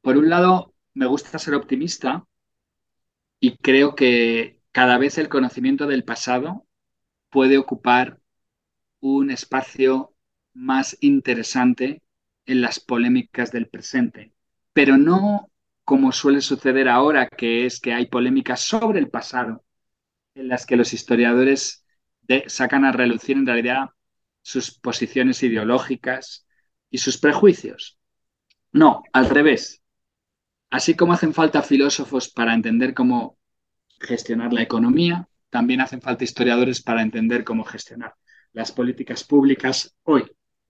[0.00, 2.24] por un lado, me gusta ser optimista
[3.40, 6.64] y creo que cada vez el conocimiento del pasado
[7.28, 8.20] puede ocupar
[9.00, 10.14] un espacio
[10.54, 12.02] más interesante
[12.46, 14.32] en las polémicas del presente,
[14.72, 15.50] pero no
[15.84, 19.64] como suele suceder ahora, que es que hay polémicas sobre el pasado,
[20.36, 21.84] en las que los historiadores
[22.46, 23.90] sacan a relucir en realidad
[24.42, 26.46] sus posiciones ideológicas
[26.90, 27.98] y sus prejuicios.
[28.72, 29.82] No, al revés.
[30.70, 33.38] Así como hacen falta filósofos para entender cómo
[34.00, 38.14] gestionar la economía, también hacen falta historiadores para entender cómo gestionar
[38.52, 40.24] las políticas públicas hoy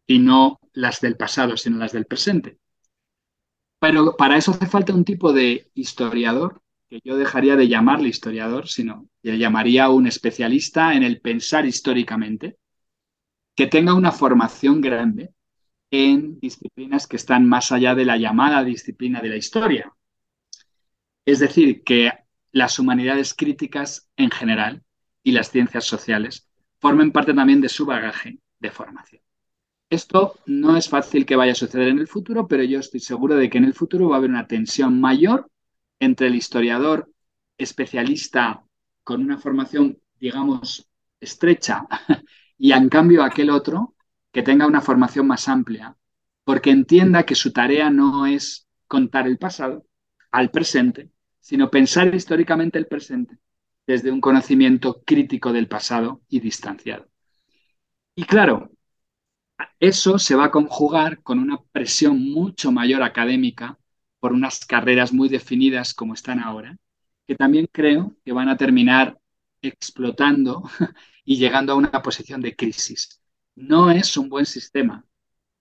[0.07, 2.59] y no las del pasado, sino las del presente.
[3.79, 8.69] Pero para eso hace falta un tipo de historiador, que yo dejaría de llamarle historiador,
[8.69, 12.59] sino le llamaría un especialista en el pensar históricamente,
[13.55, 15.35] que tenga una formación grande
[15.91, 19.93] en disciplinas que están más allá de la llamada disciplina de la historia.
[21.25, 22.11] Es decir, que
[22.51, 24.83] las humanidades críticas en general
[25.23, 26.49] y las ciencias sociales
[26.81, 29.23] formen parte también de su bagaje de formación.
[29.91, 33.37] Esto no es fácil que vaya a suceder en el futuro, pero yo estoy seguro
[33.37, 35.51] de que en el futuro va a haber una tensión mayor
[36.01, 37.13] entre el historiador
[37.59, 38.65] especialista
[39.05, 40.89] con una formación, digamos,
[41.21, 41.87] estrecha
[42.63, 43.97] y en cambio aquel otro
[44.31, 45.97] que tenga una formación más amplia,
[46.45, 49.85] porque entienda que su tarea no es contar el pasado
[50.31, 51.11] al presente,
[51.41, 53.37] sino pensar históricamente el presente
[53.85, 57.09] desde un conocimiento crítico del pasado y distanciado.
[58.15, 58.71] Y claro,
[59.81, 63.77] eso se va a conjugar con una presión mucho mayor académica
[64.21, 66.77] por unas carreras muy definidas como están ahora,
[67.27, 69.19] que también creo que van a terminar
[69.63, 70.63] explotando
[71.25, 73.21] y llegando a una posición de crisis.
[73.55, 75.05] No es un buen sistema.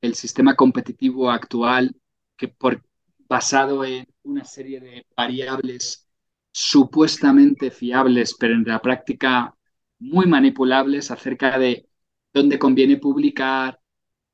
[0.02, 1.96] El sistema competitivo actual,
[2.36, 2.84] que por,
[3.30, 6.08] basado en una serie de variables
[6.52, 9.56] supuestamente fiables, pero en la práctica
[10.00, 11.88] muy manipulables acerca de
[12.34, 13.80] dónde conviene publicar,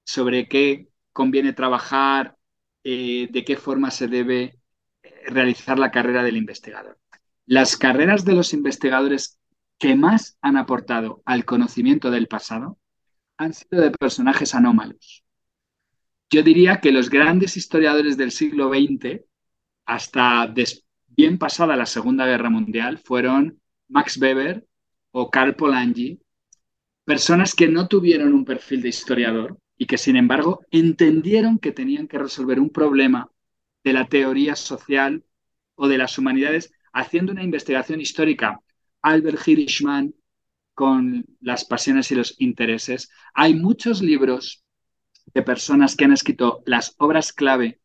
[0.05, 2.37] sobre qué conviene trabajar,
[2.83, 4.59] eh, de qué forma se debe
[5.03, 6.97] eh, realizar la carrera del investigador.
[7.45, 9.36] Las carreras de los investigadores
[9.77, 12.77] que más han aportado al conocimiento del pasado
[13.37, 15.23] han sido de personajes anómalos.
[16.29, 19.21] Yo diría que los grandes historiadores del siglo XX,
[19.85, 20.53] hasta
[21.07, 24.67] bien pasada la Segunda Guerra Mundial, fueron Max Weber
[25.11, 26.19] o Karl Polanyi,
[27.05, 32.07] personas que no tuvieron un perfil de historiador, y que sin embargo entendieron que tenían
[32.07, 33.31] que resolver un problema
[33.83, 35.23] de la teoría social
[35.75, 38.59] o de las humanidades haciendo una investigación histórica.
[39.01, 40.13] Albert Hirschman
[40.73, 43.09] con las pasiones y los intereses.
[43.33, 44.63] Hay muchos libros
[45.33, 47.81] de personas que han escrito las obras clave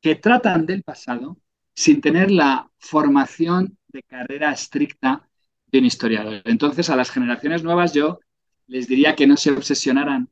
[0.00, 1.38] que tratan del pasado
[1.74, 5.28] sin tener la formación de carrera estricta
[5.66, 6.42] de un historiador.
[6.44, 8.20] Entonces, a las generaciones nuevas yo
[8.66, 10.30] les diría que no se obsesionaran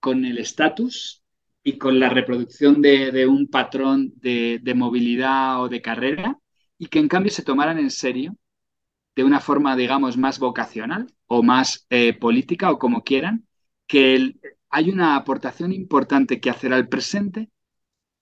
[0.00, 1.22] con el estatus
[1.62, 6.38] y con la reproducción de, un patrón de, movilidad o de carrera
[6.78, 8.36] y que en cambio se tomaran en serio
[9.16, 13.46] de una forma, digamos, más vocacional o más eh, política o como quieran,
[13.86, 14.36] que
[14.68, 17.50] hay una aportación importante que hacer al presente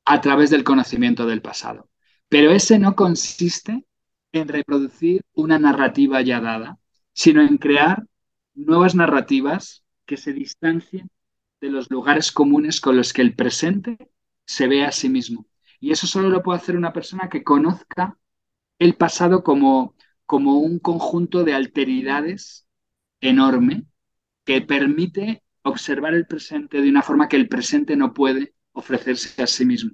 [0.04, 1.90] a través del conocimiento del pasado.
[2.28, 3.84] Pero ese no consiste
[4.32, 6.78] en reproducir una narrativa ya dada,
[7.12, 8.04] sino en crear
[8.54, 11.10] nuevas narrativas que se distancien
[11.60, 13.98] de los lugares comunes con los que el presente
[14.46, 15.46] se ve a sí mismo.
[15.80, 18.18] Y eso solo lo puede hacer una persona que conozca
[18.78, 19.94] el pasado como,
[20.28, 22.66] como un conjunto de alteridades
[23.22, 23.84] enorme
[24.44, 29.46] que permite observar el presente de una forma que el presente no puede ofrecerse a
[29.46, 29.92] sí mismo.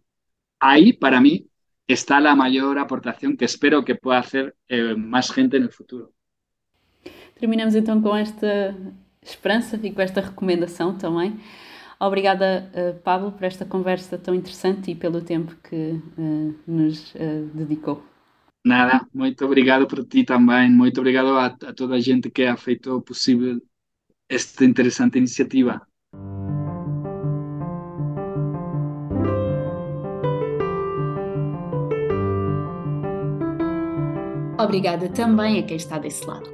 [0.59, 1.47] Ahí, para mí,
[1.87, 6.12] está la mayor aportación que espero que pueda hacer eh, más gente en el futuro.
[7.39, 8.74] Terminamos então com esta
[9.22, 11.39] esperança e com esta recomendação também.
[12.01, 17.49] Obrigada, uh, Pablo, por esta conversa tão interessante e pelo tempo que uh, nos uh,
[17.55, 18.03] dedicou.
[18.65, 20.71] Nada, muito obrigado por ti também.
[20.71, 23.61] Muito obrigado a, a toda a gente que ha feito possível
[24.29, 25.87] esta interessante iniciativa.
[34.59, 36.49] Obrigada também a quem está desse lado.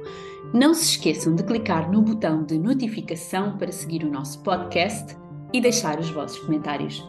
[0.53, 5.15] Não se esqueçam de clicar no botão de notificação para seguir o nosso podcast
[5.53, 7.01] e deixar os vossos comentários.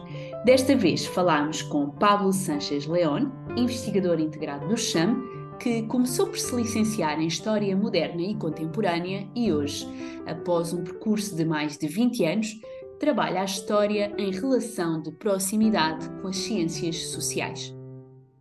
[0.43, 5.23] Desta vez falámos com Pablo Sanchez León, investigador integrado do CHAM,
[5.57, 9.87] que começou por se licenciar em História Moderna e Contemporânea e hoje,
[10.27, 12.59] após um percurso de mais de 20 anos,
[12.99, 17.73] trabalha a história em relação de proximidade com as ciências sociais.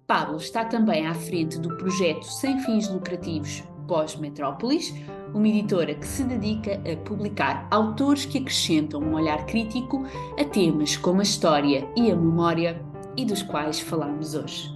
[0.04, 4.94] Pablo está também à frente do projeto sem fins lucrativos Pós-Metrópolis,
[5.34, 10.04] uma editora que se dedica a publicar autores que acrescentam um olhar crítico
[10.38, 12.82] a temas como a história e a memória
[13.16, 14.70] e dos quais falamos hoje.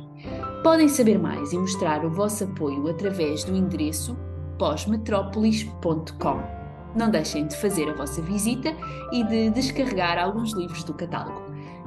[0.62, 4.16] Podem saber mais e mostrar o vosso apoio através do endereço
[4.58, 6.56] pós-metrópolis.com.
[6.94, 8.74] Não deixem de fazer a vossa visita
[9.12, 11.42] e de descarregar alguns livros do catálogo.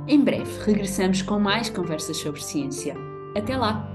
[0.07, 2.95] Em breve regressamos com mais conversas sobre ciência.
[3.35, 3.87] Até lá!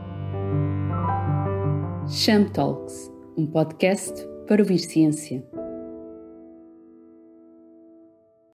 [2.07, 4.15] Sham Talks, um podcast
[4.47, 5.43] para ouvir ciência.